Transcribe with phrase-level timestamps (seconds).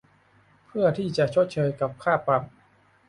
[0.67, 2.43] เพื่อที่จะชดเชยกับค่าปรับ